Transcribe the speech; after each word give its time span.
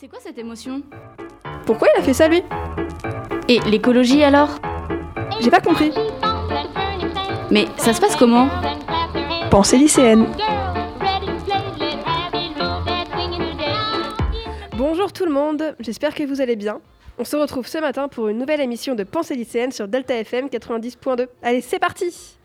C'est 0.00 0.06
quoi 0.06 0.20
cette 0.22 0.38
émotion 0.38 0.80
Pourquoi 1.66 1.88
il 1.92 2.00
a 2.00 2.04
fait 2.04 2.14
ça 2.14 2.28
lui 2.28 2.40
Et 3.48 3.58
l'écologie 3.68 4.22
alors 4.22 4.50
J'ai 5.40 5.50
pas 5.50 5.60
compris. 5.60 5.90
Mais 7.50 7.66
ça 7.78 7.92
se 7.92 8.00
passe 8.00 8.14
comment 8.14 8.48
Pensée 9.50 9.76
lycéenne. 9.76 10.26
Bonjour 14.76 15.12
tout 15.12 15.24
le 15.24 15.32
monde, 15.32 15.74
j'espère 15.80 16.14
que 16.14 16.22
vous 16.22 16.40
allez 16.40 16.54
bien. 16.54 16.80
On 17.18 17.24
se 17.24 17.34
retrouve 17.34 17.66
ce 17.66 17.78
matin 17.78 18.06
pour 18.06 18.28
une 18.28 18.38
nouvelle 18.38 18.60
émission 18.60 18.94
de 18.94 19.02
Pensée 19.02 19.34
lycéenne 19.34 19.72
sur 19.72 19.88
Delta 19.88 20.14
FM 20.14 20.46
90.2. 20.46 21.26
Allez, 21.42 21.60
c'est 21.60 21.80
parti 21.80 22.37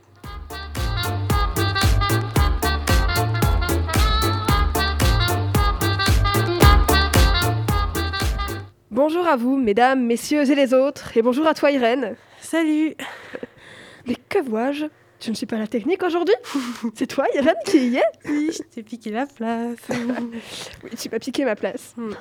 Bonjour 9.06 9.28
à 9.28 9.36
vous, 9.36 9.58
mesdames, 9.58 10.02
messieurs 10.02 10.50
et 10.50 10.56
les 10.56 10.74
autres, 10.74 11.18
et 11.18 11.22
bonjour 11.22 11.46
à 11.46 11.54
toi 11.54 11.70
Irène. 11.72 12.16
Salut 12.40 12.96
Mais 14.08 14.16
que 14.30 14.40
vois-je? 14.40 14.86
Je 15.20 15.30
ne 15.30 15.36
suis 15.36 15.46
pas 15.46 15.58
la 15.58 15.68
technique 15.68 16.02
aujourd'hui? 16.04 16.34
C'est 16.96 17.08
toi 17.08 17.26
Irène 17.36 17.54
qui 17.66 17.90
y 17.90 17.98
est 17.98 18.30
Oui, 18.30 18.50
je 18.54 18.64
t'ai 18.64 18.82
piqué 18.82 19.12
la 19.12 19.26
place. 19.26 19.76
Oui, 20.84 20.92
tu 20.98 21.10
m'as 21.10 21.20
piqué 21.20 21.44
ma 21.44 21.58
place. 21.58 21.94
Hmm. 21.98 22.12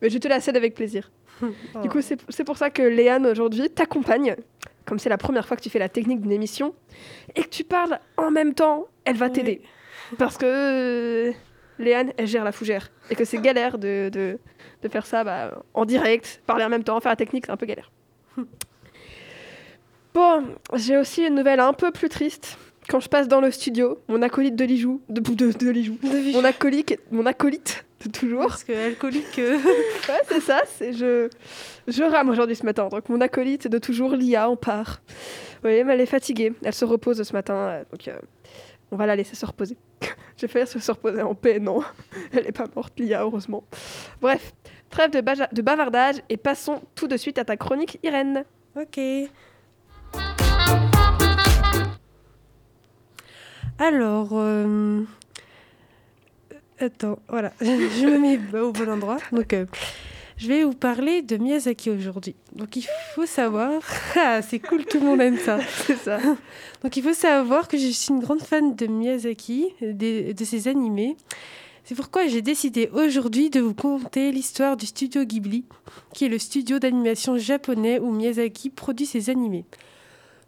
Mais 0.00 0.08
je 0.08 0.16
te 0.16 0.26
la 0.26 0.40
cède 0.40 0.56
avec 0.56 0.72
plaisir. 0.72 1.10
Oh. 1.42 1.48
Du 1.82 1.90
coup, 1.90 2.00
c'est 2.00 2.18
c'est 2.30 2.44
pour 2.44 2.56
ça 2.56 2.70
que 2.70 2.80
Léane 2.80 3.26
aujourd'hui 3.26 3.68
t'accompagne. 3.68 4.34
Comme 4.86 4.98
c'est 4.98 5.10
la 5.10 5.18
première 5.18 5.46
fois 5.46 5.58
que 5.58 5.62
tu 5.62 5.68
fais 5.68 5.78
la 5.78 5.90
technique 5.90 6.22
d'une 6.22 6.32
émission 6.32 6.74
et 7.36 7.42
que 7.42 7.50
tu 7.50 7.64
parles 7.64 7.98
en 8.16 8.30
même 8.30 8.54
temps, 8.54 8.86
elle 9.04 9.16
va 9.16 9.26
Oui. 9.26 9.32
t'aider. 9.32 9.60
Parce 10.16 10.38
que 10.38 10.46
euh, 10.46 11.32
Léane, 11.78 12.12
elle 12.16 12.26
gère 12.26 12.44
la 12.44 12.52
fougère. 12.52 12.90
Et 13.10 13.14
que 13.16 13.24
c'est 13.24 13.38
galère 13.38 13.78
de, 13.78 14.08
de, 14.12 14.38
de 14.82 14.88
faire 14.88 15.06
ça 15.06 15.24
bah, 15.24 15.62
en 15.74 15.84
direct, 15.84 16.40
parler 16.46 16.64
en 16.64 16.68
même 16.68 16.84
temps, 16.84 16.98
faire 17.00 17.12
la 17.12 17.16
technique, 17.16 17.46
c'est 17.46 17.52
un 17.52 17.56
peu 17.56 17.66
galère. 17.66 17.90
Bon, 20.14 20.44
j'ai 20.74 20.96
aussi 20.96 21.22
une 21.26 21.34
nouvelle 21.34 21.60
un 21.60 21.72
peu 21.72 21.90
plus 21.90 22.08
triste. 22.08 22.56
Quand 22.88 23.00
je 23.00 23.08
passe 23.08 23.28
dans 23.28 23.40
le 23.40 23.50
studio, 23.50 23.98
mon 24.08 24.22
acolyte 24.22 24.54
de 24.56 24.64
Lijou, 24.64 25.00
de, 25.08 25.20
de, 25.20 25.50
de 25.52 25.70
Lijou, 25.70 25.98
mon 26.34 26.44
acolyte, 26.44 27.00
mon 27.10 27.24
acolyte 27.26 27.84
de 28.04 28.10
toujours, 28.10 28.46
Parce 28.48 28.62
que 28.64 28.72
alcoolique. 28.72 29.38
euh, 29.38 29.56
Ouais, 30.08 30.20
c'est 30.28 30.40
ça. 30.40 30.60
C'est 30.66 30.92
je, 30.92 31.28
je 31.88 32.02
rame 32.04 32.28
aujourd'hui 32.28 32.54
ce 32.54 32.64
matin. 32.66 32.88
Donc 32.88 33.08
mon 33.08 33.20
acolyte 33.22 33.66
de 33.66 33.78
toujours, 33.78 34.14
Lia, 34.14 34.50
on 34.50 34.56
part. 34.56 35.00
Oui, 35.64 35.82
mais 35.82 35.94
elle 35.94 36.00
est 36.02 36.06
fatiguée. 36.06 36.52
Elle 36.62 36.74
se 36.74 36.84
repose 36.84 37.22
ce 37.22 37.32
matin. 37.32 37.54
euh, 37.54 37.84
Donc 37.90 38.06
euh, 38.06 38.18
on 38.94 38.96
va 38.96 39.06
la 39.06 39.16
laisser 39.16 39.34
se 39.34 39.44
reposer. 39.44 39.76
J'ai 40.36 40.46
failli 40.46 40.68
se 40.68 40.92
reposer 40.92 41.20
en 41.20 41.34
paix. 41.34 41.58
Non, 41.58 41.82
elle 42.32 42.44
n'est 42.44 42.52
pas 42.52 42.66
morte, 42.76 42.92
Lia, 42.96 43.22
heureusement. 43.22 43.64
Bref, 44.20 44.52
trêve 44.88 45.10
de, 45.10 45.62
bavardage 45.62 46.22
et 46.28 46.36
passons 46.36 46.80
tout 46.94 47.08
de 47.08 47.16
suite 47.16 47.38
à 47.38 47.44
ta 47.44 47.56
chronique, 47.56 47.98
Irène. 48.04 48.44
Ok. 48.76 49.00
Alors, 53.78 54.28
euh, 54.32 55.02
attends, 56.78 57.18
voilà, 57.28 57.52
je 57.60 58.06
me 58.06 58.18
mets 58.20 58.60
au 58.60 58.70
bon 58.70 58.88
endroit. 58.88 59.16
Donc, 59.32 59.52
euh, 59.54 59.66
je 60.36 60.48
vais 60.48 60.64
vous 60.64 60.74
parler 60.74 61.22
de 61.22 61.36
Miyazaki 61.36 61.90
aujourd'hui. 61.90 62.34
Donc, 62.54 62.76
il 62.76 62.84
faut 63.14 63.26
savoir, 63.26 63.80
ah, 64.16 64.42
c'est 64.42 64.58
cool, 64.58 64.84
tout 64.84 64.98
le 65.00 65.06
monde 65.06 65.20
aime 65.20 65.38
ça. 65.38 65.58
C'est 65.86 65.96
ça. 65.96 66.18
Donc 66.82 66.96
il 66.98 67.02
faut 67.02 67.14
savoir 67.14 67.66
que 67.68 67.78
je 67.78 67.86
suis 67.88 68.12
une 68.12 68.20
grande 68.20 68.42
fan 68.42 68.74
de 68.74 68.86
Miyazaki, 68.86 69.68
des- 69.80 70.34
de 70.34 70.44
ses 70.44 70.68
animés. 70.68 71.16
C'est 71.84 71.94
pourquoi 71.94 72.26
j'ai 72.26 72.42
décidé 72.42 72.88
aujourd'hui 72.92 73.48
de 73.50 73.60
vous 73.60 73.74
conter 73.74 74.32
l'histoire 74.32 74.76
du 74.76 74.86
studio 74.86 75.24
Ghibli, 75.24 75.64
qui 76.14 76.24
est 76.24 76.28
le 76.28 76.38
studio 76.38 76.78
d'animation 76.78 77.36
japonais 77.38 77.98
où 78.00 78.10
Miyazaki 78.10 78.70
produit 78.70 79.06
ses 79.06 79.30
animés. 79.30 79.64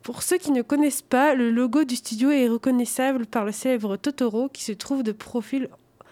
Pour 0.02 0.22
ceux 0.22 0.38
qui 0.38 0.50
ne 0.52 0.62
connaissent 0.62 1.02
pas, 1.02 1.34
le 1.34 1.50
logo 1.50 1.84
du 1.84 1.96
studio 1.96 2.30
est 2.30 2.48
reconnaissable 2.48 3.26
par 3.26 3.44
le 3.44 3.52
célèbre 3.52 3.96
Totoro 3.96 4.48
qui 4.48 4.62
se 4.62 4.72
trouve 4.72 5.02
de 5.02 5.12
profil 5.12 5.68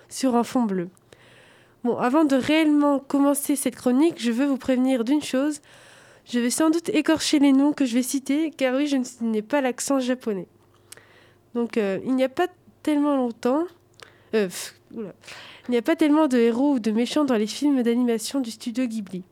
sur 0.09 0.35
un 0.37 0.45
fond 0.45 0.63
bleu. 0.65 0.89
Bon, 1.85 1.99
avant 1.99 2.25
de 2.25 2.35
réellement 2.35 2.99
commencer 2.99 3.57
cette 3.57 3.77
chronique, 3.77 4.15
je 4.17 4.33
veux 4.33 4.47
vous 4.47 4.57
prévenir 4.57 5.05
d'une 5.05 5.23
chose, 5.23 5.61
je 6.25 6.41
vais 6.41 6.49
sans 6.49 6.71
doute 6.71 6.89
écorcher 6.89 7.39
les 7.39 7.53
noms 7.53 7.75
que 7.75 7.85
je 7.85 7.93
vais 7.93 8.03
citer, 8.03 8.51
car 8.51 8.75
oui, 8.75 8.87
je 8.87 8.97
n'ai 9.23 9.43
pas 9.43 9.61
l'accent 9.61 10.01
japonais. 10.01 10.47
Donc, 11.55 11.77
euh, 11.77 11.99
il 12.07 12.15
n'y 12.15 12.25
a 12.25 12.31
pas 12.31 12.49
tellement 12.83 13.17
longtemps. 13.17 13.65
euh, 14.33 14.49
il 14.97 15.71
n'y 15.71 15.77
a 15.77 15.83
pas 15.83 15.95
tellement 15.95 16.27
de 16.27 16.39
héros 16.39 16.75
ou 16.75 16.79
de 16.79 16.91
méchants 16.91 17.27
dans 17.27 17.37
les 17.37 17.47
films 17.47 17.83
d'animation 17.83 18.41
du 18.41 18.51
studio 18.51 18.87
Ghibli. 18.87 19.23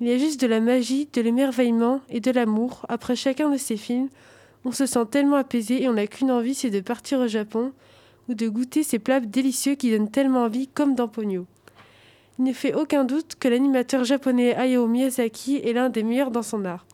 Il 0.00 0.08
y 0.08 0.12
a 0.12 0.18
juste 0.18 0.40
de 0.40 0.46
la 0.46 0.60
magie, 0.60 1.08
de 1.12 1.20
l'émerveillement 1.20 2.00
et 2.08 2.20
de 2.20 2.30
l'amour. 2.30 2.86
Après 2.88 3.16
chacun 3.16 3.50
de 3.50 3.58
ces 3.58 3.76
films, 3.76 4.08
on 4.64 4.72
se 4.72 4.86
sent 4.86 5.06
tellement 5.10 5.36
apaisé 5.36 5.82
et 5.82 5.88
on 5.90 5.94
n'a 5.94 6.06
qu'une 6.06 6.30
envie, 6.30 6.54
c'est 6.54 6.70
de 6.70 6.80
partir 6.80 7.20
au 7.20 7.28
Japon 7.28 7.72
ou 8.30 8.34
de 8.34 8.48
goûter 8.48 8.82
ces 8.82 8.98
plats 8.98 9.20
délicieux 9.20 9.74
qui 9.74 9.90
donnent 9.90 10.10
tellement 10.10 10.44
envie, 10.44 10.68
comme 10.68 10.94
dans. 10.94 11.10
Il 12.42 12.46
ne 12.46 12.52
fait 12.52 12.74
aucun 12.74 13.04
doute 13.04 13.36
que 13.38 13.46
l'animateur 13.46 14.02
japonais 14.02 14.52
Hayao 14.56 14.88
Miyazaki 14.88 15.58
est 15.58 15.72
l'un 15.74 15.90
des 15.90 16.02
meilleurs 16.02 16.32
dans 16.32 16.42
son 16.42 16.64
art. 16.64 16.84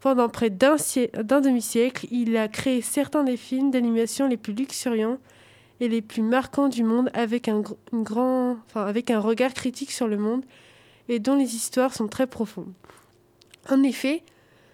Pendant 0.00 0.28
près 0.28 0.50
d'un 0.50 0.76
siè- 0.76 1.10
d'un 1.22 1.40
demi-siècle, 1.40 2.06
il 2.10 2.36
a 2.36 2.48
créé 2.48 2.82
certains 2.82 3.24
des 3.24 3.38
films 3.38 3.70
d'animation 3.70 4.28
les 4.28 4.36
plus 4.36 4.52
luxuriants 4.52 5.16
et 5.80 5.88
les 5.88 6.02
plus 6.02 6.20
marquants 6.20 6.68
du 6.68 6.84
monde 6.84 7.08
avec 7.14 7.48
un, 7.48 7.62
regard 9.20 9.54
critique 9.54 9.90
sur 9.90 10.06
le 10.06 10.18
monde 10.18 10.44
et 11.08 11.18
dont 11.18 11.36
les 11.36 11.56
histoires 11.56 11.94
sont 11.94 12.06
très 12.06 12.26
profondes. 12.26 12.74
En 13.70 13.82
effet, 13.82 14.22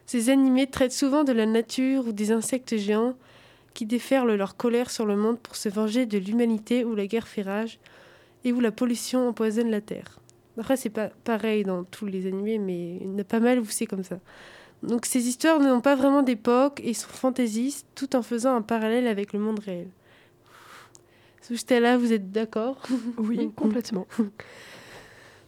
ces 0.07 0.29
animés 0.29 0.67
traitent 0.67 0.91
souvent 0.91 1.23
de 1.23 1.31
la 1.31 1.47
nature 1.47 2.09
ou 2.09 2.13
des 2.13 2.33
insectes 2.33 2.77
géants 2.77 3.15
qui 3.75 3.87
déferlent 3.87 4.35
leur 4.35 4.57
colère 4.57 4.91
sur 4.91 5.07
le 5.07 5.15
monde 5.17 5.39
pour 5.39 5.55
se 5.55 5.69
venger 5.69 6.05
de 6.05 6.19
l'humanité 6.19 6.85
où 6.85 6.97
la 6.97 7.07
guerre 7.07 7.29
fait 7.29 7.43
rage 7.43 7.79
et 8.45 8.53
où 8.53 8.61
la 8.61 8.71
pollution 8.71 9.29
empoisonne 9.29 9.71
la 9.71 9.81
terre. 9.81 10.19
Après, 10.59 10.77
c'est 10.77 10.91
pas 10.91 11.09
pareil 11.25 11.65
dans 11.65 11.85
tous 11.85 12.07
les 12.07 12.27
animés, 12.27 12.59
mais 12.59 12.97
il 12.97 13.07
y 13.07 13.11
en 13.11 13.19
a 13.19 13.25
pas 13.25 13.41
mal 13.41 13.59
où 13.59 13.65
c'est 13.65 13.87
comme 13.87 14.05
ça. 14.05 14.21
Donc 14.83 15.07
ces 15.07 15.27
histoires 15.27 15.61
n'ont 15.61 15.81
pas 15.81 15.97
vraiment 15.97 16.23
d'époque 16.23 16.81
et 16.85 16.95
sont 16.95 17.09
fantaisistes 17.09 17.87
tout 17.95 18.15
en 18.15 18.23
faisant 18.23 18.55
un 18.55 18.63
parallèle 18.63 19.07
avec 19.07 19.33
le 19.33 19.39
monde 19.39 19.59
réel. 19.59 19.89
Là, 21.71 21.99
vous 21.99 22.13
êtes 22.13 22.33
d'accord? 22.33 22.81
Oui, 23.19 23.51
complètement. 23.57 24.07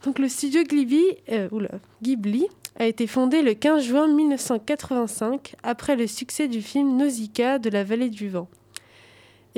Donc 0.04 0.18
le 0.18 0.28
studio 0.28 0.62
Ghibli, 0.62 1.04
euh, 1.30 1.48
oula, 1.50 1.70
Ghibli 2.02 2.46
a 2.78 2.86
été 2.86 3.06
fondé 3.06 3.42
le 3.42 3.54
15 3.54 3.82
juin 3.82 4.06
1985 4.08 5.56
après 5.62 5.96
le 5.96 6.06
succès 6.06 6.48
du 6.48 6.60
film 6.60 6.96
Nausicaa 6.96 7.58
de 7.58 7.70
la 7.70 7.82
vallée 7.82 8.10
du 8.10 8.28
vent. 8.28 8.48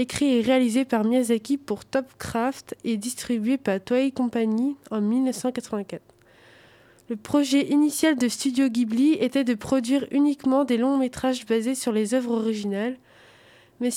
Écrit 0.01 0.37
et 0.37 0.43
réalisé 0.43 0.85
par 0.85 1.03
Miyazaki 1.03 1.59
pour 1.59 1.85
Topcraft 1.85 2.77
et 2.85 2.97
distribué 2.97 3.59
par 3.59 3.81
Toei 3.81 4.13
Company 4.13 4.77
en 4.93 5.01
1984. 5.01 6.01
Le 7.09 7.17
projet 7.17 7.67
initial 7.69 8.17
de 8.17 8.29
Studio 8.29 8.69
Ghibli 8.69 9.15
était 9.15 9.43
de 9.43 9.55
produire 9.55 10.07
uniquement 10.13 10.65
des 10.65 10.77
longs 10.77 10.99
métrages 10.99 11.45
basés 11.47 11.75
sur 11.75 11.91
les 11.91 12.15
œuvres 12.15 12.31
originales, 12.31 12.97
mais 13.81 13.91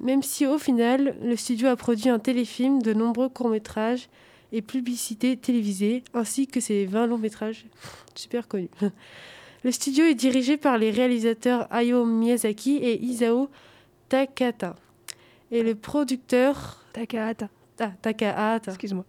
même 0.00 0.24
si 0.24 0.44
au 0.44 0.58
final 0.58 1.14
le 1.22 1.36
studio 1.36 1.68
a 1.68 1.76
produit 1.76 2.08
un 2.08 2.18
téléfilm, 2.18 2.82
de 2.82 2.92
nombreux 2.92 3.28
courts 3.28 3.50
métrages 3.50 4.08
et 4.50 4.60
publicités 4.60 5.36
télévisées, 5.36 6.02
ainsi 6.14 6.48
que 6.48 6.58
ses 6.58 6.84
20 6.84 7.06
longs 7.06 7.18
métrages 7.18 7.66
super 8.16 8.48
connus. 8.48 8.70
Le 9.64 9.70
studio 9.70 10.04
est 10.04 10.16
dirigé 10.16 10.56
par 10.56 10.78
les 10.78 10.90
réalisateurs 10.90 11.68
Hayao 11.72 12.04
Miyazaki 12.04 12.78
et 12.78 13.00
Isao 13.00 13.48
Takahata. 14.08 14.74
Et 15.52 15.62
le 15.62 15.74
producteur... 15.76 16.82
Takahata. 16.92 17.48
Ah, 17.78 17.92
Takahata. 18.02 18.72
Excuse-moi. 18.72 19.04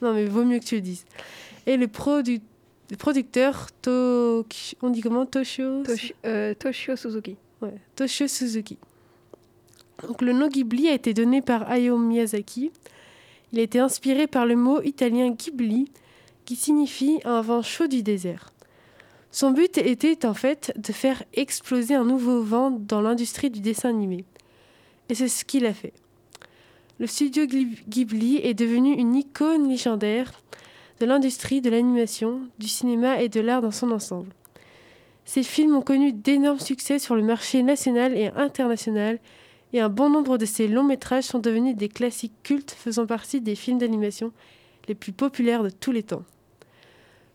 Non, 0.00 0.14
mais 0.14 0.24
vaut 0.26 0.44
mieux 0.44 0.58
que 0.60 0.64
tu 0.64 0.76
le 0.76 0.80
dises. 0.80 1.04
Et 1.66 1.76
le, 1.76 1.86
produ- 1.86 2.40
le 2.90 2.96
producteur 2.96 3.66
Toki- 3.82 4.76
On 4.80 4.90
dit 4.90 5.00
comment? 5.02 5.26
Toshio 5.26 5.82
Toshi- 5.82 6.14
euh, 6.24 6.54
Toshio 6.54 6.96
Suzuki. 6.96 7.36
Ouais, 7.60 7.74
Toshio 7.96 8.26
Suzuki. 8.28 8.78
Donc, 10.06 10.22
le 10.22 10.32
nom 10.32 10.48
Ghibli 10.48 10.88
a 10.88 10.94
été 10.94 11.12
donné 11.12 11.42
par 11.42 11.68
Hayao 11.68 11.98
Miyazaki. 11.98 12.70
Il 13.52 13.58
a 13.58 13.62
été 13.62 13.80
inspiré 13.80 14.26
par 14.28 14.46
le 14.46 14.54
mot 14.54 14.80
italien 14.82 15.30
Ghibli, 15.30 15.90
qui 16.44 16.54
signifie 16.54 17.18
un 17.24 17.40
vent 17.42 17.62
chaud 17.62 17.88
du 17.88 18.02
désert. 18.04 18.52
Son 19.32 19.50
but 19.50 19.76
était 19.78 20.24
en 20.24 20.34
fait 20.34 20.72
de 20.76 20.92
faire 20.92 21.22
exploser 21.34 21.94
un 21.94 22.04
nouveau 22.04 22.42
vent 22.42 22.70
dans 22.70 23.00
l'industrie 23.00 23.50
du 23.50 23.60
dessin 23.60 23.90
animé. 23.90 24.24
Et 25.08 25.14
c'est 25.14 25.28
ce 25.28 25.44
qu'il 25.44 25.66
a 25.66 25.72
fait. 25.74 25.92
Le 26.98 27.06
studio 27.06 27.44
Ghib- 27.44 27.78
Ghibli 27.88 28.36
est 28.42 28.54
devenu 28.54 28.92
une 28.94 29.14
icône 29.14 29.68
légendaire 29.68 30.32
de 31.00 31.06
l'industrie 31.06 31.60
de 31.60 31.70
l'animation, 31.70 32.40
du 32.58 32.66
cinéma 32.68 33.22
et 33.22 33.28
de 33.28 33.40
l'art 33.40 33.62
dans 33.62 33.70
son 33.70 33.90
ensemble. 33.92 34.30
Ces 35.24 35.42
films 35.42 35.76
ont 35.76 35.82
connu 35.82 36.12
d'énormes 36.12 36.58
succès 36.58 36.98
sur 36.98 37.14
le 37.14 37.22
marché 37.22 37.62
national 37.62 38.16
et 38.16 38.30
international 38.34 39.18
et 39.72 39.80
un 39.80 39.90
bon 39.90 40.10
nombre 40.10 40.38
de 40.38 40.46
ces 40.46 40.66
longs 40.66 40.82
métrages 40.84 41.24
sont 41.24 41.38
devenus 41.38 41.76
des 41.76 41.88
classiques 41.88 42.32
cultes 42.42 42.72
faisant 42.72 43.06
partie 43.06 43.40
des 43.40 43.54
films 43.54 43.78
d'animation 43.78 44.32
les 44.88 44.94
plus 44.94 45.12
populaires 45.12 45.62
de 45.62 45.70
tous 45.70 45.92
les 45.92 46.02
temps. 46.02 46.24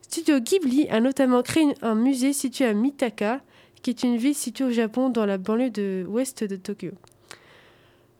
Studio 0.02 0.40
Ghibli 0.40 0.88
a 0.90 1.00
notamment 1.00 1.42
créé 1.44 1.64
un 1.82 1.96
musée 1.96 2.34
situé 2.34 2.66
à 2.66 2.74
Mitaka, 2.74 3.42
qui 3.82 3.92
est 3.92 4.04
une 4.04 4.18
ville 4.18 4.36
située 4.36 4.66
au 4.66 4.72
Japon 4.72 5.10
dans 5.10 5.26
la 5.26 5.38
banlieue 5.38 5.70
de 5.70 6.06
ouest 6.10 6.44
de 6.44 6.56
Tokyo. 6.56 6.92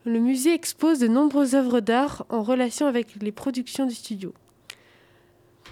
Le 0.04 0.18
musée 0.18 0.52
expose 0.52 0.98
de 0.98 1.08
nombreuses 1.08 1.54
œuvres 1.54 1.80
d'art 1.80 2.26
en 2.28 2.42
relation 2.42 2.86
avec 2.86 3.14
les 3.22 3.32
productions 3.32 3.86
du 3.86 3.94
studio. 3.94 4.34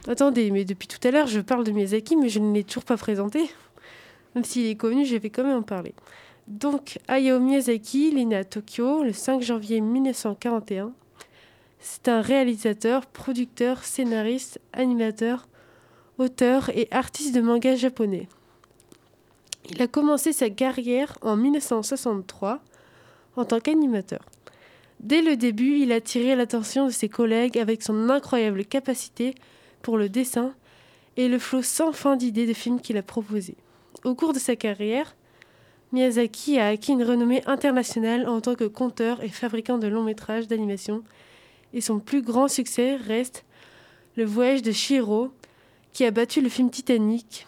Attendez, 0.09 0.51
mais 0.51 0.65
depuis 0.65 0.89
tout 0.89 1.07
à 1.07 1.11
l'heure, 1.11 1.27
je 1.27 1.41
parle 1.41 1.65
de 1.65 1.71
Miyazaki, 1.71 2.17
mais 2.17 2.31
je 2.31 2.39
ne 2.39 2.53
l'ai 2.53 2.65
toujours 2.65 2.85
pas 2.85 2.97
présenté. 2.97 3.51
Même 4.35 4.45
s'il 4.45 4.67
est 4.67 4.77
connu, 4.77 5.05
je 5.05 5.17
vais 5.17 5.29
quand 5.29 5.45
même 5.45 5.59
en 5.59 5.63
parler. 5.63 5.95
Donc, 6.49 6.99
Hayao 7.09 7.39
Miyazaki, 7.41 8.09
il 8.09 8.19
est 8.19 8.25
né 8.25 8.37
à 8.37 8.45
Tokyo 8.45 9.05
le 9.05 9.13
5 9.13 9.43
janvier 9.43 9.81
1941. 9.83 10.93
C'est 11.79 12.09
un 12.09 12.23
réalisateur, 12.23 13.05
producteur, 13.07 13.85
scénariste, 13.85 14.61
animateur, 14.73 15.47
auteur 16.17 16.71
et 16.71 16.89
artiste 16.91 17.35
de 17.35 17.43
manga 17.43 17.77
japonais. 17.77 18.29
Il 19.71 19.83
a 19.83 19.87
commencé 19.87 20.33
sa 20.33 20.49
carrière 20.49 21.19
en 21.23 21.37
1963 21.37 22.61
en 23.37 23.45
tant 23.45 23.61
qu'animateur. 23.61 24.25
Dès 25.01 25.23
le 25.23 25.37
début, 25.37 25.79
il 25.79 25.93
a 25.93 25.97
attiré 25.97 26.37
l'attention 26.37 26.87
de 26.87 26.93
ses 26.93 27.09
collègues 27.09 27.59
avec 27.59 27.83
son 27.83 28.09
incroyable 28.09 28.65
capacité 28.65 29.35
pour 29.83 29.99
le 29.99 30.09
dessin 30.09 30.55
et 31.17 31.29
le 31.29 31.39
flot 31.39 31.63
sans 31.63 31.93
fin 31.93 32.17
d'idées 32.17 32.47
de 32.47 32.53
films 32.53 32.81
qu'il 32.81 32.97
a 32.97 33.03
proposés. 33.03 33.57
Au 34.05 34.15
cours 34.15 34.33
de 34.33 34.39
sa 34.39 34.57
carrière, 34.57 35.17
Miyazaki 35.93 36.59
a 36.59 36.69
acquis 36.69 36.93
une 36.93 37.03
renommée 37.03 37.43
internationale 37.47 38.29
en 38.29 38.41
tant 38.41 38.55
que 38.55 38.65
conteur 38.65 39.23
et 39.23 39.29
fabricant 39.29 39.79
de 39.79 39.89
longs 39.89 40.05
métrages 40.05 40.49
d'animation, 40.49 41.03
et 41.75 41.81
son 41.81 41.99
plus 41.99 42.23
grand 42.23 42.49
succès 42.49 42.97
reste 42.97 43.45
Le 44.17 44.25
voyage 44.25 44.63
de 44.63 44.73
Shiro, 44.73 45.31
qui 45.93 46.05
a 46.05 46.11
battu 46.11 46.41
le 46.41 46.49
film 46.49 46.71
Titanic, 46.71 47.47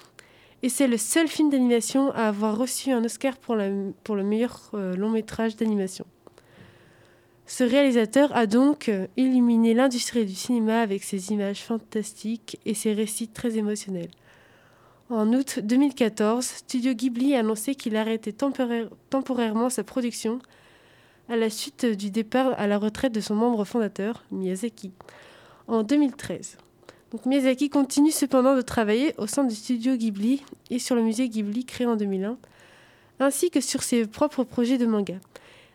et 0.64 0.70
c'est 0.70 0.86
le 0.86 0.96
seul 0.96 1.28
film 1.28 1.50
d'animation 1.50 2.10
à 2.12 2.26
avoir 2.28 2.56
reçu 2.56 2.90
un 2.90 3.04
Oscar 3.04 3.36
pour, 3.36 3.54
le 3.54 4.22
meilleur 4.22 4.70
euh, 4.72 4.96
long 4.96 5.10
métrage 5.10 5.56
d'animation. 5.56 6.06
Ce 7.44 7.64
réalisateur 7.64 8.34
a 8.34 8.46
donc 8.46 8.88
euh, 8.88 9.06
illuminé 9.18 9.74
l'industrie 9.74 10.24
du 10.24 10.34
cinéma 10.34 10.80
avec 10.80 11.04
ses 11.04 11.32
images 11.32 11.60
fantastiques 11.60 12.58
et 12.64 12.72
ses 12.72 12.94
récits 12.94 13.28
très 13.28 13.58
émotionnels. 13.58 14.08
En 15.10 15.34
août 15.34 15.60
2014, 15.62 16.42
Studio 16.42 16.94
Ghibli 16.94 17.34
a 17.34 17.40
annoncé 17.40 17.74
qu'il 17.74 17.94
arrêtait 17.94 18.32
temporairement 18.32 19.68
sa 19.68 19.84
production 19.84 20.38
à 21.28 21.36
la 21.36 21.50
suite 21.50 21.84
du 21.84 22.10
départ 22.10 22.54
à 22.56 22.66
la 22.66 22.78
retraite 22.78 23.12
de 23.12 23.20
son 23.20 23.34
membre 23.34 23.66
fondateur, 23.66 24.24
Miyazaki, 24.30 24.92
en 25.68 25.82
2013. 25.82 26.56
Miyazaki 27.26 27.70
continue 27.70 28.10
cependant 28.10 28.56
de 28.56 28.60
travailler 28.60 29.14
au 29.18 29.26
sein 29.26 29.44
du 29.44 29.54
studio 29.54 29.96
Ghibli 29.96 30.42
et 30.70 30.78
sur 30.78 30.96
le 30.96 31.02
musée 31.02 31.28
Ghibli 31.28 31.64
créé 31.64 31.86
en 31.86 31.96
2001, 31.96 32.36
ainsi 33.20 33.50
que 33.50 33.60
sur 33.60 33.82
ses 33.82 34.06
propres 34.06 34.44
projets 34.44 34.78
de 34.78 34.86
manga. 34.86 35.14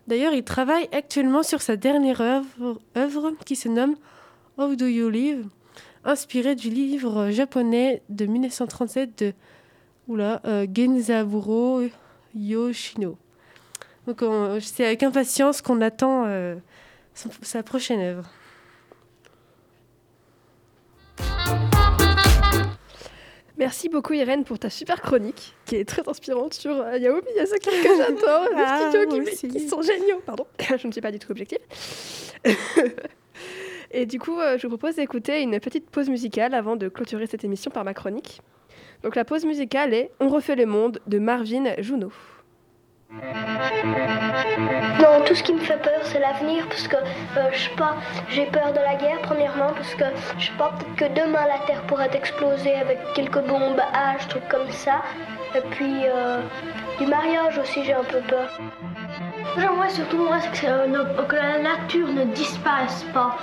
D'ailleurs, 0.07 0.33
il 0.33 0.43
travaille 0.43 0.89
actuellement 0.91 1.43
sur 1.43 1.61
sa 1.61 1.77
dernière 1.77 2.21
œuvre, 2.21 3.33
qui 3.45 3.55
se 3.55 3.69
nomme 3.69 3.95
How 4.57 4.75
Do 4.75 4.85
You 4.85 5.09
Live, 5.09 5.47
inspirée 6.03 6.55
du 6.55 6.69
livre 6.69 7.29
japonais 7.29 8.01
de 8.09 8.25
1937 8.25 9.19
de 9.19 9.33
euh, 10.09 10.67
Genzaburo 10.73 11.83
Yoshino. 12.35 13.17
C'est 14.61 14.85
avec 14.85 15.03
impatience 15.03 15.61
qu'on 15.61 15.81
attend 15.81 16.25
euh, 16.25 16.55
sa 17.13 17.63
prochaine 17.63 17.99
œuvre. 17.99 18.29
Merci 23.59 23.89
beaucoup 23.89 24.13
Irène 24.13 24.45
pour 24.45 24.57
ta 24.57 24.69
super 24.69 25.01
chronique 25.01 25.53
qui 25.65 25.75
est 25.75 25.83
très 25.83 26.07
inspirante 26.07 26.53
sur 26.53 26.71
euh, 26.79 26.97
Yao 26.97 27.19
Miyazaki 27.21 27.69
que 27.69 27.97
j'adore, 27.97 28.47
ah, 28.55 28.89
les 28.93 29.27
studios 29.27 29.51
qui, 29.51 29.67
sont 29.67 29.81
géniaux. 29.81 30.21
Pardon, 30.25 30.47
je 30.77 30.87
ne 30.87 30.91
suis 30.93 31.01
pas 31.01 31.11
du 31.11 31.19
tout 31.19 31.29
objective. 31.29 31.59
Et 33.91 34.05
du 34.05 34.17
coup, 34.17 34.39
euh, 34.39 34.57
je 34.57 34.65
vous 34.65 34.77
propose 34.77 34.95
d'écouter 34.95 35.41
une 35.41 35.59
petite 35.59 35.89
pause 35.89 36.09
musicale 36.09 36.53
avant 36.53 36.77
de 36.77 36.87
clôturer 36.87 37.27
cette 37.27 37.43
émission 37.43 37.69
par 37.69 37.83
ma 37.83 37.93
chronique. 37.93 38.41
Donc 39.03 39.17
la 39.17 39.25
pause 39.25 39.43
musicale 39.43 39.93
est 39.93 40.09
On 40.21 40.29
refait 40.29 40.55
le 40.55 40.65
monde 40.65 41.01
de 41.07 41.19
Marvin 41.19 41.73
Juno. 41.79 42.13
Non, 43.11 43.21
tout 45.25 45.33
ce 45.33 45.41
qui 45.41 45.53
me 45.53 45.59
fait 45.59 45.81
peur, 45.81 45.99
c'est 46.03 46.19
l'avenir, 46.19 46.67
parce 46.67 46.87
que 46.87 46.97
euh, 46.97 47.49
je 47.51 47.57
sais 47.57 47.75
pas, 47.75 47.95
j'ai 48.29 48.45
peur 48.45 48.71
de 48.71 48.79
la 48.79 48.93
guerre, 48.95 49.17
premièrement, 49.23 49.71
parce 49.75 49.95
que 49.95 50.05
je 50.37 50.45
sais 50.45 50.51
que 50.95 51.05
demain 51.05 51.47
la 51.47 51.57
Terre 51.65 51.81
pourrait 51.87 52.11
exploser 52.13 52.75
avec 52.75 52.99
quelques 53.15 53.39
bombes 53.39 53.81
H, 53.93 54.27
trucs 54.27 54.47
comme 54.47 54.69
ça. 54.69 55.01
Et 55.55 55.61
puis, 55.71 56.05
euh, 56.05 56.41
du 56.99 57.07
mariage 57.07 57.57
aussi, 57.57 57.83
j'ai 57.83 57.93
un 57.93 58.03
peu 58.03 58.19
peur. 58.19 58.47
J'aimerais 59.57 59.89
surtout 59.89 60.17
moi, 60.17 60.37
que, 60.53 60.67
euh, 60.67 61.25
que, 61.27 61.35
la 61.35 61.57
nature 61.57 62.09
ne 62.09 62.25
disparaisse 62.25 63.03
pas, 63.11 63.35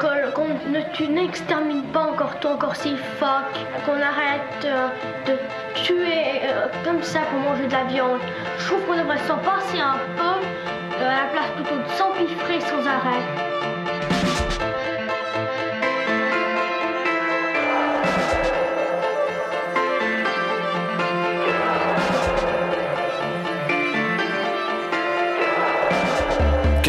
qu'on 0.00 0.46
tu 0.94 1.08
n'extermine 1.08 1.82
pas 1.92 2.04
encore 2.04 2.40
tout, 2.40 2.48
encore 2.48 2.74
si 2.74 2.96
fuck, 3.18 3.52
qu'on 3.84 4.00
arrête 4.00 4.39
euh, 4.64 4.88
de 5.26 5.32
tuer 5.74 6.42
comme 6.84 7.02
ça 7.02 7.20
pour 7.30 7.40
manger 7.40 7.66
de 7.66 7.72
la 7.72 7.84
viande. 7.84 8.20
Je 8.58 8.66
trouve 8.66 8.80
qu'on 8.86 8.96
devrait 8.96 9.18
s'en 9.26 9.38
passer 9.38 9.80
un 9.80 9.96
peu 10.16 11.04
à 11.04 11.22
la 11.22 11.28
place 11.32 11.50
plutôt 11.56 11.76
de 11.76 11.88
s'empiffrer 11.96 12.60
sans 12.60 12.86
arrêt. 12.86 13.59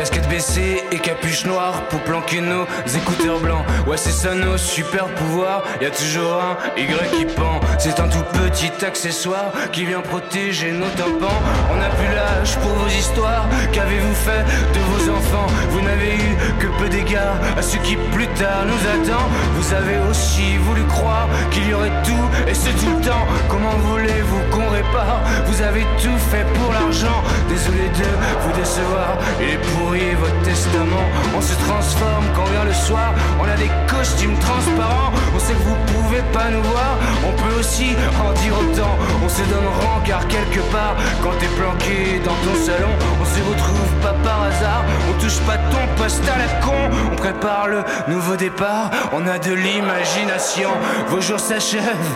Casquette 0.01 0.30
baissée 0.30 0.83
et 0.92 0.98
capuche 0.98 1.45
noire 1.45 1.83
pour 1.92 2.00
planquer 2.00 2.42
nos 2.42 2.65
écouteurs 2.98 3.39
blancs. 3.39 3.63
Ouais, 3.86 3.98
c'est 3.98 4.09
ça 4.09 4.33
nos 4.33 4.57
super 4.57 5.06
pouvoirs. 5.09 5.62
Y 5.80 5.86
a 5.86 5.92
toujours 5.92 6.42
un 6.42 6.57
Y 6.75 7.12
qui 7.12 7.25
pend. 7.25 7.59
C'est 7.77 8.00
un 8.00 8.07
tout 8.07 8.24
petit 8.33 8.83
accessoire 8.83 9.51
qui 9.71 9.86
vient 9.86 10.01
protéger 10.01 10.71
nos 10.71 10.89
tympans. 10.98 11.39
On 11.71 11.75
n'a 11.75 11.89
plus 11.89 12.15
l'âge 12.15 12.57
pour 12.62 12.71
vos 12.71 12.88
histoires. 12.88 13.45
Qu'avez-vous 13.74 14.15
fait 14.15 14.44
de 14.74 14.80
vos 14.89 15.12
enfants? 15.12 15.45
Vous 15.69 15.81
n'avez 15.81 16.15
eu 16.15 16.36
que 16.59 16.65
peu 16.80 16.89
d'égards 16.89 17.38
à 17.56 17.62
ce 17.62 17.77
qui 17.77 17.95
plus 18.12 18.27
tard 18.30 18.65
nous 18.65 18.81
attend. 18.95 19.27
Vous 19.53 19.71
avez 19.71 20.00
aussi 20.09 20.57
voulu 20.65 20.81
croire 20.86 21.27
qu'il 21.51 21.69
y 21.69 21.75
aurait 21.75 22.01
tout 22.03 22.50
et 22.50 22.56
c'est 22.56 22.74
tout 22.74 22.89
le 22.89 23.05
temps. 23.05 23.27
Comment 23.50 23.77
voulez-vous 23.91 24.41
qu'on 24.50 24.67
répare? 24.72 25.22
Vous 25.46 25.62
avez 25.62 25.86
tout 26.01 26.17
fait 26.31 26.46
pour 26.55 26.74
l'argent. 26.74 27.22
Désolé 27.50 27.88
de 27.89 28.10
vous 28.41 28.60
décevoir. 28.60 29.20
Et 29.39 29.58
pour 29.58 29.90
votre 30.00 30.41
testament. 30.43 31.05
On 31.36 31.41
se 31.41 31.53
transforme 31.65 32.25
quand 32.36 32.45
vient 32.45 32.63
le 32.63 32.74
soir. 32.74 33.13
On 33.39 33.43
a 33.43 33.55
des 33.55 33.69
costumes 33.88 34.38
transparents. 34.39 35.12
On 35.36 35.39
sait 35.39 35.53
que 35.53 35.63
vous 35.63 35.75
pouvez 35.93 36.21
pas 36.33 36.50
nous 36.50 36.63
voir. 36.63 36.98
On 37.27 37.31
peut 37.41 37.60
aussi 37.60 37.95
en 38.24 38.31
dire 38.33 38.53
autant. 38.57 38.95
On 39.24 39.29
se 39.29 39.41
donne 39.41 39.67
rang 39.81 40.01
car 40.05 40.25
quelque 40.27 40.62
part, 40.71 40.95
quand 41.21 41.31
t'es 41.39 41.48
planqué 41.60 42.21
dans 42.24 42.38
ton 42.45 42.55
salon, 42.65 42.93
on 43.21 43.25
se 43.25 43.41
retrouve 43.50 43.91
pas 44.01 44.15
par 44.24 44.43
hasard. 44.43 44.83
On 45.10 45.21
touche 45.21 45.39
pas 45.39 45.57
ton 45.57 46.01
poste 46.01 46.24
à 46.27 46.38
la 46.38 46.48
con. 46.65 46.89
On 47.12 47.15
prépare 47.15 47.67
le 47.67 47.83
nouveau 48.07 48.36
départ. 48.36 48.91
On 49.12 49.27
a 49.27 49.39
de 49.39 49.53
l'imagination. 49.53 50.69
Vos 51.10 51.21
jours 51.21 51.39
s'achèvent. 51.39 52.15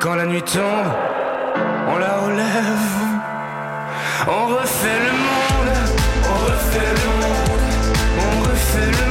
Quand 0.00 0.14
la 0.14 0.26
nuit 0.26 0.42
tombe, 0.42 0.92
on 1.88 1.98
la 1.98 2.16
relève. 2.18 2.98
On 4.26 4.46
refait 4.46 5.00
le 5.06 5.12
monde 5.12 5.47
refait 6.58 6.94
le 6.94 7.08
monde, 7.20 7.64
on 8.18 8.40
refait 8.42 8.90
le 8.90 9.02
monde, 9.02 9.07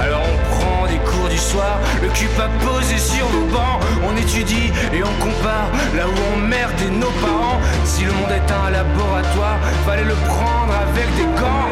Alors 0.00 0.22
on 0.22 0.38
prend 0.54 0.86
des 0.86 0.98
cours 0.98 1.28
du 1.28 1.38
soir, 1.38 1.78
le 2.02 2.08
cul 2.08 2.26
pas 2.36 2.48
posé 2.64 2.98
sur 2.98 3.26
vos 3.26 3.46
bancs. 3.46 3.80
On 4.08 4.16
étudie 4.16 4.72
et 4.92 5.02
on 5.02 5.24
compare 5.24 5.68
là 5.96 6.06
où 6.06 6.14
on 6.34 6.38
merde 6.38 6.80
et 6.86 6.90
nos 6.90 7.10
parents. 7.26 7.60
Si 7.84 8.04
le 8.04 8.12
monde 8.12 8.30
est 8.30 8.52
un 8.52 8.70
laboratoire, 8.70 9.58
fallait 9.86 10.04
le 10.04 10.14
prendre 10.14 10.74
avec 10.74 11.08
des 11.16 11.40
gants. 11.40 11.68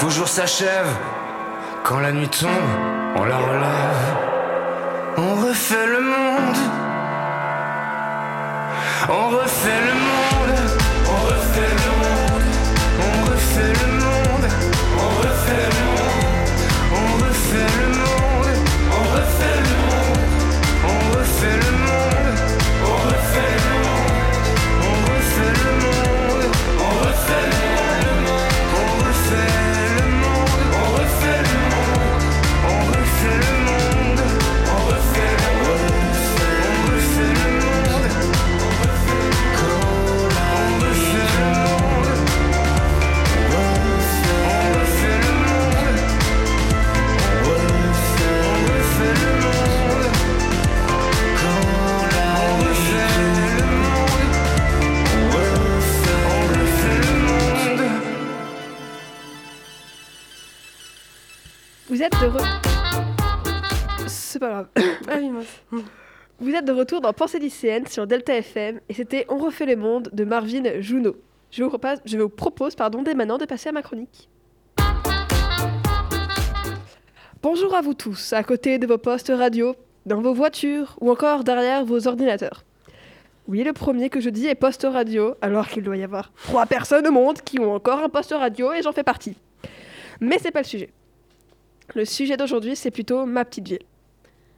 Vos 0.00 0.10
jours 0.10 0.28
s'achèvent 0.28 0.96
Quand 1.82 2.00
la 2.00 2.12
nuit 2.12 2.28
tombe, 2.28 2.48
on 3.16 3.24
la 3.24 3.36
relève. 3.36 4.28
On 5.16 5.34
refait 5.34 5.86
le 5.86 6.00
monde. 6.00 6.56
On 9.08 9.28
refait 9.30 9.80
le 9.86 9.94
monde. 9.94 10.08
C'est 64.08 64.40
pas 64.40 64.48
grave. 64.48 64.68
Ah. 65.08 65.76
Vous 66.40 66.52
êtes 66.52 66.64
de 66.64 66.72
retour 66.72 67.00
dans 67.00 67.12
Pensée 67.12 67.38
lycéenne 67.38 67.86
sur 67.86 68.08
Delta 68.08 68.34
FM 68.34 68.80
et 68.88 68.94
c'était 68.94 69.24
On 69.28 69.38
refait 69.38 69.66
le 69.66 69.76
monde 69.76 70.10
de 70.12 70.24
Marvin 70.24 70.80
Juno. 70.80 71.16
Je 71.52 71.62
vous 71.62 71.68
propose, 71.68 71.98
je 72.04 72.18
vous 72.18 72.28
propose 72.28 72.74
pardon, 72.74 73.02
dès 73.02 73.14
maintenant 73.14 73.38
de 73.38 73.44
passer 73.44 73.68
à 73.68 73.72
ma 73.72 73.82
chronique. 73.82 74.28
Bonjour 77.40 77.72
à 77.76 77.82
vous 77.82 77.94
tous, 77.94 78.32
à 78.32 78.42
côté 78.42 78.78
de 78.78 78.86
vos 78.88 78.98
postes 78.98 79.32
radio, 79.34 79.76
dans 80.04 80.20
vos 80.20 80.34
voitures 80.34 80.96
ou 81.00 81.12
encore 81.12 81.44
derrière 81.44 81.84
vos 81.84 82.08
ordinateurs. 82.08 82.64
Oui, 83.46 83.62
le 83.62 83.72
premier 83.72 84.10
que 84.10 84.20
je 84.20 84.28
dis 84.28 84.48
est 84.48 84.56
poste 84.56 84.86
radio, 84.90 85.36
alors 85.40 85.68
qu'il 85.68 85.84
doit 85.84 85.96
y 85.96 86.02
avoir 86.02 86.32
trois 86.44 86.66
personnes 86.66 87.06
au 87.06 87.12
monde 87.12 87.40
qui 87.42 87.60
ont 87.60 87.72
encore 87.72 88.00
un 88.00 88.08
poste 88.08 88.34
radio 88.36 88.72
et 88.72 88.82
j'en 88.82 88.92
fais 88.92 89.04
partie. 89.04 89.36
Mais 90.20 90.38
c'est 90.40 90.50
pas 90.50 90.62
le 90.62 90.66
sujet. 90.66 90.90
Le 91.94 92.04
sujet 92.04 92.36
d'aujourd'hui, 92.36 92.76
c'est 92.76 92.90
plutôt 92.90 93.24
ma 93.24 93.44
petite 93.44 93.68
ville. 93.68 93.82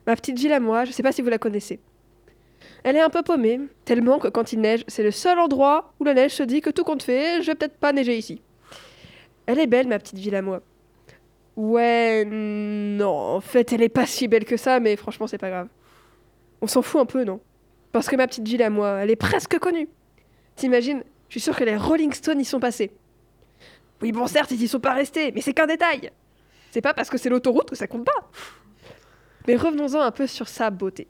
Ma 0.07 0.17
petite 0.17 0.39
ville 0.39 0.53
à 0.53 0.61
moi, 0.61 0.85
je 0.85 0.93
sais 0.93 1.03
pas 1.03 1.13
si 1.13 1.23
vous 1.23 1.29
la 1.29 1.39
connaissez. 1.39 1.81
Elle 2.83 2.97
est 2.97 3.01
un 3.01 3.11
peu 3.11 3.23
paumée, 3.23 3.61
tellement 3.85 4.19
que 4.19 4.29
quand 4.29 4.53
il 4.53 4.61
neige, 4.61 4.85
c'est 4.89 5.03
le 5.03 5.11
seul 5.11 5.39
endroit 5.39 5.93
où 6.01 6.05
la 6.05 6.15
neige 6.15 6.33
se 6.33 6.43
dit 6.43 6.61
que 6.61 6.71
tout 6.71 6.85
compte 6.85 7.03
fait, 7.03 7.43
je 7.43 7.47
vais 7.47 7.55
peut-être 7.55 7.77
pas 7.77 7.93
neiger 7.93 8.17
ici. 8.17 8.43
Elle 9.47 9.59
est 9.59 9.67
belle, 9.67 9.89
ma 9.89 9.99
petite 9.99 10.19
ville 10.19 10.35
à 10.35 10.43
moi. 10.43 10.63
Ouais, 11.57 12.25
non, 12.25 13.11
en 13.11 13.41
fait, 13.41 13.73
elle 13.73 13.83
est 13.83 13.89
pas 13.89 14.07
si 14.07 14.29
belle 14.29 14.45
que 14.45 14.57
ça, 14.57 14.81
mais 14.81 14.97
franchement, 14.97 15.27
c'est 15.27 15.39
pas 15.39 15.51
grave. 15.51 15.69
On 16.61 16.67
s'en 16.67 16.83
fout 16.83 17.01
un 17.01 17.07
peu, 17.07 17.25
non? 17.25 17.41
Parce 17.93 18.09
que 18.09 18.17
ma 18.17 18.27
petite 18.27 18.47
ville 18.47 18.63
à 18.63 18.71
moi, 18.71 19.01
elle 19.03 19.11
est 19.11 19.17
presque 19.17 19.59
connue. 19.59 19.89
T'imagines 20.57 21.03
Je 21.29 21.35
suis 21.35 21.41
sûre 21.41 21.57
que 21.57 21.65
les 21.65 21.77
Rolling 21.77 22.13
Stones 22.13 22.41
y 22.41 22.45
sont 22.45 22.61
passés. 22.61 22.93
Oui, 24.01 24.13
bon, 24.13 24.27
certes, 24.27 24.51
ils 24.53 24.63
y 24.63 24.69
sont 24.69 24.81
pas 24.81 24.95
restés, 24.95 25.33
mais 25.33 25.41
c'est 25.41 25.53
qu'un 25.53 25.67
détail. 25.67 26.11
C'est 26.71 26.81
pas 26.81 26.95
parce 26.95 27.11
que 27.11 27.19
c'est 27.19 27.29
l'autoroute 27.29 27.71
que 27.71 27.77
ça 27.77 27.87
compte 27.87 28.05
pas. 28.05 28.31
Mais 29.47 29.57
revenons-en 29.57 30.01
un 30.01 30.11
peu 30.11 30.27
sur 30.27 30.49
sa 30.49 30.71
beauté. 30.71 31.09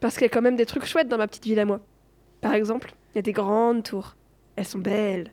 Parce 0.00 0.14
qu'il 0.14 0.22
y 0.22 0.26
a 0.26 0.28
quand 0.28 0.42
même 0.42 0.56
des 0.56 0.66
trucs 0.66 0.84
chouettes 0.84 1.08
dans 1.08 1.18
ma 1.18 1.26
petite 1.26 1.44
ville 1.44 1.58
à 1.58 1.64
moi. 1.64 1.80
Par 2.40 2.54
exemple, 2.54 2.92
il 3.12 3.16
y 3.16 3.18
a 3.18 3.22
des 3.22 3.32
grandes 3.32 3.82
tours. 3.82 4.14
Elles 4.56 4.66
sont 4.66 4.78
belles. 4.78 5.32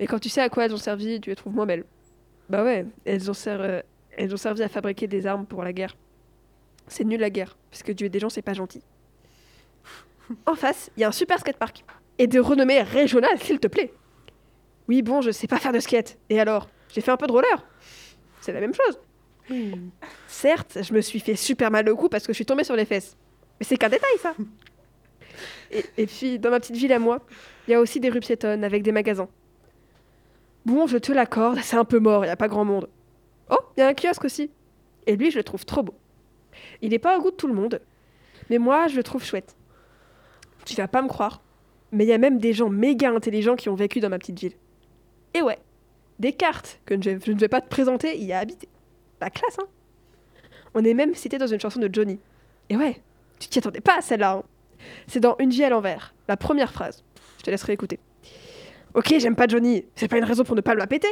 Mais 0.00 0.06
quand 0.06 0.18
tu 0.18 0.28
sais 0.28 0.40
à 0.40 0.48
quoi 0.48 0.64
elles 0.64 0.74
ont 0.74 0.78
servi, 0.78 1.20
tu 1.20 1.30
les 1.30 1.36
trouves 1.36 1.54
moins 1.54 1.66
belles. 1.66 1.84
Bah 2.48 2.64
ouais, 2.64 2.86
elles 3.04 3.30
ont, 3.30 3.34
ser- 3.34 3.50
euh, 3.60 3.82
elles 4.16 4.32
ont 4.32 4.38
servi 4.38 4.62
à 4.62 4.68
fabriquer 4.68 5.06
des 5.06 5.26
armes 5.26 5.44
pour 5.44 5.62
la 5.62 5.72
guerre. 5.72 5.96
C'est 6.86 7.04
nul 7.04 7.20
la 7.20 7.30
guerre, 7.30 7.56
parce 7.70 7.82
que 7.82 7.92
tuer 7.92 8.08
des 8.08 8.18
gens, 8.18 8.30
c'est 8.30 8.42
pas 8.42 8.54
gentil. 8.54 8.82
En 10.46 10.54
face, 10.54 10.90
il 10.96 11.00
y 11.00 11.04
a 11.04 11.08
un 11.08 11.12
super 11.12 11.38
skatepark. 11.38 11.84
Et 12.18 12.26
de 12.26 12.40
renommée 12.40 12.82
régionale, 12.82 13.38
s'il 13.40 13.60
te 13.60 13.68
plaît. 13.68 13.92
Oui, 14.88 15.02
bon, 15.02 15.20
je 15.20 15.30
sais 15.30 15.46
pas 15.46 15.58
faire 15.58 15.72
de 15.72 15.80
skate. 15.80 16.18
Et 16.30 16.40
alors? 16.40 16.68
J'ai 16.88 17.02
fait 17.02 17.10
un 17.10 17.16
peu 17.18 17.26
de 17.26 17.32
roller. 17.32 17.64
C'est 18.48 18.54
la 18.54 18.60
même 18.60 18.72
chose. 18.72 18.98
Certes, 20.26 20.78
je 20.80 20.94
me 20.94 21.02
suis 21.02 21.20
fait 21.20 21.36
super 21.36 21.70
mal 21.70 21.86
au 21.90 21.96
cou 21.96 22.08
parce 22.08 22.26
que 22.26 22.32
je 22.32 22.36
suis 22.36 22.46
tombée 22.46 22.64
sur 22.64 22.76
les 22.76 22.86
fesses. 22.86 23.14
Mais 23.60 23.66
c'est 23.66 23.76
qu'un 23.76 23.90
détail, 23.90 24.16
ça. 24.22 24.34
Et, 25.70 25.84
et 25.98 26.06
puis, 26.06 26.38
dans 26.38 26.48
ma 26.48 26.58
petite 26.58 26.76
ville 26.76 26.94
à 26.94 26.98
moi, 26.98 27.20
il 27.66 27.72
y 27.72 27.74
a 27.74 27.80
aussi 27.80 28.00
des 28.00 28.08
rues 28.08 28.20
piétonnes 28.20 28.64
avec 28.64 28.82
des 28.82 28.90
magasins. 28.90 29.28
Bon, 30.64 30.86
je 30.86 30.96
te 30.96 31.12
l'accorde, 31.12 31.58
c'est 31.62 31.76
un 31.76 31.84
peu 31.84 31.98
mort, 31.98 32.24
il 32.24 32.28
n'y 32.28 32.32
a 32.32 32.36
pas 32.36 32.48
grand 32.48 32.64
monde. 32.64 32.88
Oh, 33.50 33.58
il 33.76 33.80
y 33.80 33.82
a 33.82 33.88
un 33.88 33.92
kiosque 33.92 34.24
aussi. 34.24 34.50
Et 35.06 35.14
lui, 35.14 35.30
je 35.30 35.36
le 35.36 35.44
trouve 35.44 35.66
trop 35.66 35.82
beau. 35.82 35.94
Il 36.80 36.88
n'est 36.88 36.98
pas 36.98 37.18
au 37.18 37.20
goût 37.20 37.30
de 37.30 37.36
tout 37.36 37.48
le 37.48 37.54
monde, 37.54 37.82
mais 38.48 38.56
moi, 38.56 38.88
je 38.88 38.96
le 38.96 39.02
trouve 39.02 39.22
chouette. 39.22 39.56
Tu 40.64 40.74
vas 40.74 40.88
pas 40.88 41.02
me 41.02 41.08
croire, 41.08 41.42
mais 41.92 42.06
il 42.06 42.08
y 42.08 42.14
a 42.14 42.18
même 42.18 42.38
des 42.38 42.54
gens 42.54 42.70
méga 42.70 43.10
intelligents 43.10 43.56
qui 43.56 43.68
ont 43.68 43.74
vécu 43.74 44.00
dans 44.00 44.08
ma 44.08 44.18
petite 44.18 44.40
ville. 44.40 44.54
Et 45.34 45.42
ouais, 45.42 45.58
des 46.18 46.32
cartes 46.32 46.80
que 46.86 47.00
je, 47.00 47.10
ne 47.10 47.38
vais 47.38 47.48
pas 47.48 47.60
te 47.60 47.68
présenter, 47.68 48.18
y 48.18 48.32
a 48.32 48.38
habité. 48.38 48.68
La 49.20 49.30
classe, 49.30 49.58
hein 49.60 49.66
On 50.74 50.84
est 50.84 50.94
même 50.94 51.14
cité 51.14 51.38
dans 51.38 51.46
une 51.46 51.60
chanson 51.60 51.80
de 51.80 51.88
Johnny. 51.92 52.18
Et 52.68 52.76
ouais, 52.76 53.00
tu 53.38 53.48
t'y 53.48 53.58
attendais 53.58 53.80
pas 53.80 53.98
à 53.98 54.00
celle-là. 54.00 54.32
hein. 54.32 54.42
C'est 55.06 55.20
dans 55.20 55.36
Une 55.38 55.50
vie 55.50 55.64
à 55.64 55.70
l'envers, 55.70 56.14
la 56.28 56.36
première 56.36 56.72
phrase. 56.72 57.02
Je 57.38 57.42
te 57.44 57.50
laisserai 57.50 57.72
écouter. 57.72 57.98
Ok, 58.94 59.14
j'aime 59.18 59.36
pas 59.36 59.46
Johnny, 59.46 59.84
c'est 59.94 60.08
pas 60.08 60.18
une 60.18 60.24
raison 60.24 60.44
pour 60.44 60.56
ne 60.56 60.60
pas 60.60 60.74
me 60.74 60.78
la 60.78 60.86
péter. 60.86 61.08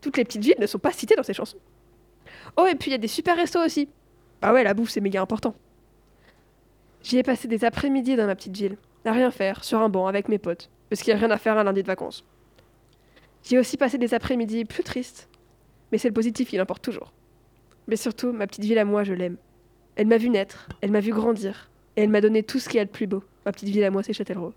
Toutes 0.00 0.16
les 0.16 0.24
petites 0.24 0.42
villes 0.42 0.56
ne 0.58 0.66
sont 0.66 0.78
pas 0.78 0.92
citées 0.92 1.14
dans 1.16 1.22
ces 1.22 1.34
chansons. 1.34 1.58
Oh, 2.56 2.66
et 2.66 2.74
puis 2.74 2.90
il 2.90 2.92
y 2.92 2.94
a 2.94 2.98
des 2.98 3.08
super 3.08 3.36
restos 3.36 3.60
aussi. 3.64 3.88
Bah 4.40 4.52
ouais, 4.52 4.64
la 4.64 4.72
bouffe, 4.72 4.90
c'est 4.90 5.00
méga 5.00 5.20
important. 5.20 5.54
J'y 7.02 7.18
ai 7.18 7.22
passé 7.22 7.48
des 7.48 7.64
après-midi 7.64 8.16
dans 8.16 8.26
ma 8.26 8.34
petite 8.34 8.56
ville, 8.56 8.76
à 9.04 9.12
rien 9.12 9.30
faire, 9.30 9.64
sur 9.64 9.80
un 9.80 9.88
banc 9.88 10.06
avec 10.06 10.28
mes 10.28 10.38
potes, 10.38 10.70
parce 10.88 11.02
qu'il 11.02 11.12
n'y 11.12 11.18
a 11.18 11.20
rien 11.20 11.30
à 11.30 11.38
faire 11.38 11.58
un 11.58 11.64
lundi 11.64 11.82
de 11.82 11.86
vacances. 11.86 12.24
J'y 13.44 13.54
ai 13.56 13.58
aussi 13.58 13.76
passé 13.76 13.98
des 13.98 14.14
après-midi 14.14 14.64
plus 14.64 14.82
tristes, 14.82 15.28
mais 15.92 15.98
c'est 15.98 16.08
le 16.08 16.14
positif, 16.14 16.52
il 16.52 16.60
importe 16.60 16.82
toujours. 16.82 17.12
Mais 17.88 17.96
surtout, 17.96 18.32
ma 18.32 18.46
petite 18.46 18.64
ville 18.64 18.78
à 18.78 18.84
moi, 18.84 19.04
je 19.04 19.14
l'aime. 19.14 19.36
Elle 19.96 20.06
m'a 20.06 20.18
vu 20.18 20.30
naître, 20.30 20.68
elle 20.80 20.90
m'a 20.90 21.00
vu 21.00 21.12
grandir, 21.12 21.70
et 21.96 22.02
elle 22.02 22.10
m'a 22.10 22.20
donné 22.20 22.42
tout 22.42 22.58
ce 22.58 22.68
qu'il 22.68 22.78
y 22.78 22.80
a 22.80 22.84
de 22.84 22.90
plus 22.90 23.06
beau. 23.06 23.24
Ma 23.44 23.52
petite 23.52 23.68
ville 23.68 23.84
à 23.84 23.90
moi, 23.90 24.02
c'est 24.02 24.12
Châtellerault. 24.12 24.54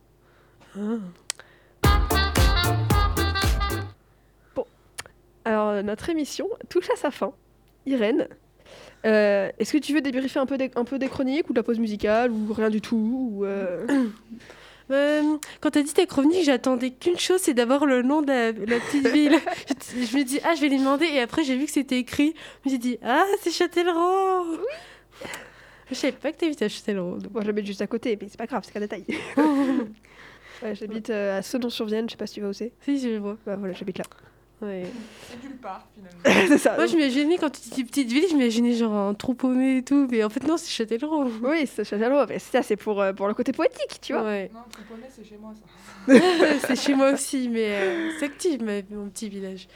Bon, 4.56 4.66
alors 5.46 5.70
euh, 5.70 5.82
notre 5.82 6.10
émission 6.10 6.48
touche 6.70 6.90
à 6.90 6.96
sa 6.96 7.12
fin. 7.12 7.34
Irène, 7.86 8.28
euh, 9.06 9.52
est-ce 9.60 9.74
que 9.74 9.78
tu 9.78 9.94
veux 9.94 10.02
débriefer 10.02 10.40
un 10.40 10.46
peu, 10.46 10.58
des, 10.58 10.72
un 10.76 10.86
peu 10.86 10.98
des 10.98 11.10
chroniques 11.10 11.50
ou 11.50 11.54
de 11.54 11.60
la 11.60 11.64
pause 11.64 11.80
musicale 11.80 12.32
ou 12.32 12.54
rien 12.54 12.70
du 12.70 12.82
tout 12.82 13.32
ou, 13.34 13.46
euh, 13.46 13.86
Euh, 14.92 15.38
quand 15.62 15.72
t'as 15.72 15.82
dit 15.82 15.94
tes 15.94 16.06
chroniques, 16.08 16.44
j'attendais 16.44 16.92
qu'une 16.92 17.18
chose, 17.18 17.40
c'est 17.42 17.54
d'avoir 17.54 17.86
le 17.86 18.02
nom 18.02 18.22
de 18.22 18.28
la, 18.28 18.52
la 18.52 18.80
petite 18.80 19.08
ville. 19.14 19.40
je, 19.68 20.06
je 20.06 20.18
me 20.18 20.24
dis, 20.24 20.40
ah, 20.44 20.56
je 20.56 20.62
vais 20.62 20.70
lui 20.70 20.78
demander, 20.80 21.06
et 21.06 21.20
après 21.22 21.44
j'ai 21.44 21.56
vu 21.56 21.66
que 21.66 21.72
c'était 21.72 22.00
écrit. 22.00 22.34
Je 22.64 22.70
me 22.70 22.70
suis 22.72 22.80
dit, 22.80 22.98
ah, 23.04 23.26
c'est 23.42 23.52
Châtellerault 23.52 24.46
Oui 24.52 25.28
Je 25.90 25.96
savais 25.96 26.14
pas 26.14 26.32
que 26.32 26.38
t'habitais 26.38 26.66
à 26.66 26.70
Châtellerault. 26.70 27.18
Moi, 27.34 27.44
j'habite 27.46 27.66
juste 27.66 27.82
à 27.82 27.88
côté, 27.88 28.18
mais 28.22 28.28
c'est 28.30 28.38
pas 28.38 28.46
grave, 28.48 28.64
c'est 28.66 28.72
qu'un 28.74 28.80
détail. 28.82 29.06
Ouais, 30.62 30.76
j'habite 30.76 31.10
euh, 31.10 31.40
à 31.40 31.42
Senon-sur-Vienne, 31.42 32.08
je 32.08 32.12
sais 32.12 32.18
pas 32.18 32.28
si 32.28 32.36
tu 32.36 32.42
vas 32.42 32.48
où 32.50 32.54
c'est. 32.54 32.72
si, 32.82 32.98
je 32.98 33.18
vois. 33.18 33.38
Bah 33.46 33.58
voilà, 33.58 33.74
j'habite 33.74 33.98
là. 33.98 34.06
Ouais. 34.64 34.86
C'est 35.30 35.44
nulle 35.44 35.58
part 35.58 35.86
finalement. 35.94 36.48
c'est 36.48 36.58
ça. 36.58 36.76
Moi, 36.76 36.86
je 36.86 36.96
m'imaginais, 36.96 37.38
quand 37.38 37.50
tu 37.50 37.70
dis 37.70 37.84
petite 37.84 38.10
ville, 38.10 38.26
je 38.30 38.36
m'imaginais 38.36 38.74
genre 38.74 38.94
un 38.94 39.14
trou 39.14 39.34
paumé 39.34 39.78
et 39.78 39.84
tout, 39.84 40.08
mais 40.10 40.24
en 40.24 40.30
fait, 40.30 40.46
non, 40.48 40.58
c'est 40.58 40.70
Châtellerault. 40.70 41.28
Oui, 41.44 41.68
c'est 41.68 41.84
Châtellerault, 41.84 42.26
mais 42.30 42.40
ça, 42.40 42.62
c'est 42.62 42.78
pour, 42.78 43.02
euh, 43.02 43.12
pour 43.14 43.28
le 43.28 43.34
côté 43.34 43.52
poétique, 43.52 44.00
tu 44.02 44.14
vois. 44.14 44.24
Ouais. 44.24 44.50
Non, 44.54 44.62
Tripolis, 44.72 45.04
c'est 45.10 45.26
chez 45.26 45.38
moi 45.38 45.54
ça. 45.54 46.14
c'est 46.68 46.76
chez 46.76 46.96
moi 46.96 47.12
aussi, 47.12 47.50
mais 47.50 47.68
euh, 47.68 48.12
c'est 48.20 48.26
actif, 48.26 48.62
ma- 48.62 48.82
mon 48.92 49.10
petit 49.10 49.30
village. 49.30 49.68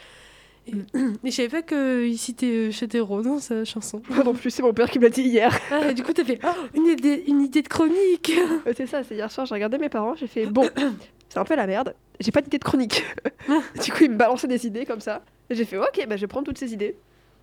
Et, 0.66 0.72
et 1.24 1.30
je 1.30 1.30
savais 1.30 1.48
pas 1.48 1.62
qu'il 1.62 2.18
citait 2.18 2.68
euh, 2.68 2.70
Châtellerault 2.70 3.22
dans 3.22 3.38
sa 3.38 3.64
chanson. 3.64 4.02
Moi 4.08 4.24
non 4.24 4.34
plus, 4.34 4.50
c'est 4.50 4.62
mon 4.62 4.72
père 4.72 4.90
qui 4.90 4.98
me 4.98 5.04
l'a 5.04 5.10
dit 5.10 5.22
hier. 5.22 5.58
Ah, 5.70 5.92
du 5.92 6.02
coup, 6.02 6.12
t'as 6.12 6.24
fait 6.24 6.40
oh, 6.44 6.48
une, 6.74 6.86
idée, 6.86 7.24
une 7.26 7.42
idée 7.42 7.62
de 7.62 7.68
chronique. 7.68 8.32
C'est 8.76 8.86
ça, 8.86 9.02
c'est 9.04 9.14
hier 9.16 9.30
soir, 9.30 9.46
j'ai 9.46 9.54
regardé 9.54 9.76
mes 9.78 9.88
parents, 9.88 10.14
j'ai 10.14 10.26
fait 10.26 10.46
bon, 10.46 10.68
c'est 11.28 11.38
un 11.38 11.44
peu 11.44 11.56
la 11.56 11.66
merde, 11.66 11.94
j'ai 12.20 12.32
pas 12.32 12.40
d'idée 12.40 12.58
de 12.58 12.64
chronique. 12.64 13.04
Ah. 13.48 13.60
du 13.82 13.92
coup, 13.92 14.04
il 14.04 14.10
me 14.10 14.16
balançait 14.16 14.48
des 14.48 14.66
idées 14.66 14.84
comme 14.84 15.00
ça. 15.00 15.22
Et 15.50 15.54
j'ai 15.54 15.64
fait, 15.64 15.78
ok, 15.78 16.06
bah, 16.08 16.16
je 16.16 16.22
vais 16.22 16.26
prendre 16.26 16.46
toutes 16.46 16.58
ces 16.58 16.72
idées. 16.72 16.96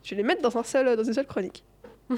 Je 0.03 0.11
vais 0.11 0.17
les 0.17 0.27
mettre 0.27 0.41
dans, 0.41 0.57
un 0.57 0.63
seul, 0.63 0.95
dans 0.95 1.03
une 1.03 1.13
seule 1.13 1.27
chronique. 1.27 1.63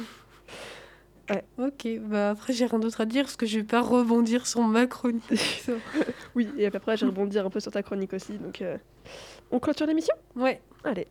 Ouais. 1.30 1.44
Ok, 1.58 1.86
bah 2.04 2.30
après 2.30 2.54
j'ai 2.54 2.66
rien 2.66 2.80
d'autre 2.80 3.02
à 3.02 3.06
dire 3.06 3.26
parce 3.26 3.36
que 3.36 3.46
je 3.46 3.58
vais 3.58 3.66
pas 3.66 3.82
rebondir 3.82 4.48
sur 4.48 4.62
ma 4.62 4.88
chronique. 4.88 5.66
oui, 6.36 6.48
et 6.58 6.68
après 6.68 6.96
je 6.96 7.04
vais 7.04 7.12
rebondir 7.12 7.46
un 7.46 7.50
peu 7.50 7.60
sur 7.60 7.70
ta 7.70 7.84
chronique 7.84 8.14
aussi. 8.14 8.38
Donc 8.38 8.62
euh, 8.62 8.78
on 9.52 9.60
clôture 9.60 9.88
l'émission? 9.88 10.16
Ouais. 10.38 10.62
Allez. 10.86 11.08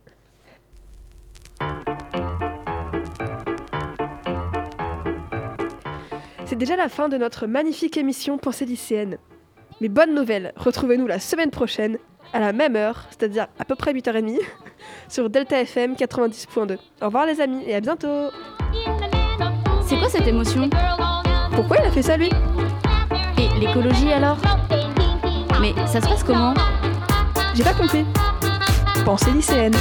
C'est 6.47 6.55
déjà 6.55 6.75
la 6.75 6.89
fin 6.89 7.09
de 7.09 7.17
notre 7.17 7.45
magnifique 7.45 7.95
émission 7.95 8.39
Pensée 8.39 8.65
lycéenne. 8.65 9.19
Mais 9.79 9.89
bonne 9.89 10.15
nouvelle, 10.15 10.53
retrouvez-nous 10.55 11.05
la 11.05 11.19
semaine 11.19 11.51
prochaine, 11.51 11.97
à 12.33 12.39
la 12.39 12.51
même 12.51 12.75
heure, 12.75 13.05
c'est-à-dire 13.09 13.47
à 13.59 13.65
peu 13.65 13.75
près 13.75 13.93
8h30, 13.93 14.39
sur 15.09 15.29
Delta 15.29 15.61
FM 15.61 15.93
90.2. 15.93 16.77
Au 17.01 17.05
revoir 17.05 17.25
les 17.27 17.39
amis 17.41 17.63
et 17.67 17.75
à 17.75 17.79
bientôt 17.79 18.29
C'est 19.85 19.97
quoi 19.97 20.09
cette 20.09 20.27
émotion? 20.27 20.69
Pourquoi 21.53 21.77
il 21.77 21.85
a 21.85 21.91
fait 21.91 22.01
ça 22.01 22.17
lui? 22.17 22.29
Et 23.37 23.59
l'écologie 23.59 24.11
alors? 24.11 24.37
Mais 25.61 25.73
ça 25.85 26.01
se 26.01 26.07
passe 26.07 26.23
comment? 26.23 26.55
J'ai 27.53 27.63
pas 27.63 27.73
compris. 27.73 28.05
Pensée 29.05 29.31
lycéenne. 29.31 29.75